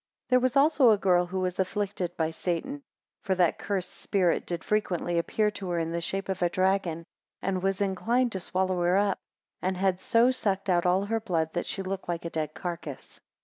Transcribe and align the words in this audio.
THERE 0.29 0.39
was 0.39 0.55
also 0.55 0.89
a 0.89 0.97
girl, 0.97 1.27
who 1.27 1.41
was 1.41 1.59
afflicted 1.59 2.17
by 2.17 2.31
Satan, 2.31 2.77
2 2.79 2.83
For 3.21 3.35
that 3.35 3.59
cursed 3.59 3.93
spirit 3.93 4.47
did 4.47 4.63
frequently 4.63 5.19
appear 5.19 5.51
to 5.51 5.69
her 5.69 5.77
in 5.77 5.91
the 5.91 6.01
shape 6.01 6.27
of 6.27 6.41
a 6.41 6.49
dragon, 6.49 7.05
and 7.39 7.61
was 7.61 7.81
inclined 7.81 8.31
to 8.31 8.39
swallow 8.39 8.81
her 8.81 8.97
up, 8.97 9.19
and 9.61 9.77
had 9.77 9.99
so 9.99 10.31
sucked 10.31 10.71
out 10.71 10.87
all 10.87 11.05
her 11.05 11.19
blood, 11.19 11.53
that 11.53 11.67
she 11.67 11.83
looked 11.83 12.09
like 12.09 12.25
a 12.25 12.31
dead 12.31 12.55
carcass. 12.55 13.19